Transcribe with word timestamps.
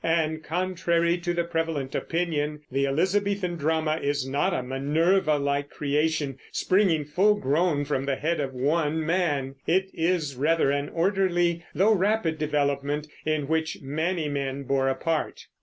And, 0.03 0.43
contrary 0.43 1.19
to 1.19 1.31
the 1.31 1.43
prevalent 1.43 1.93
opinion, 1.93 2.61
the 2.71 2.87
Elizabethan 2.87 3.55
drama 3.57 3.99
is 4.01 4.27
not 4.27 4.51
a 4.51 4.63
Minerva 4.63 5.37
like 5.37 5.69
creation, 5.69 6.39
springing 6.51 7.05
full 7.05 7.35
grown 7.35 7.85
from 7.85 8.05
the 8.05 8.15
head 8.15 8.39
of 8.39 8.51
one 8.51 9.05
man; 9.05 9.57
it 9.67 9.91
is 9.93 10.35
rather 10.35 10.71
an 10.71 10.89
orderly 10.89 11.63
though 11.75 11.93
rapid 11.93 12.39
development, 12.39 13.05
in 13.27 13.47
which 13.47 13.77
many 13.83 14.27
men 14.27 14.63
bore 14.63 14.89
a 14.89 14.95
part. 14.95 15.45